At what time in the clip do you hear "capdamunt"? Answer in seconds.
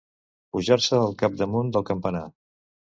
1.21-1.73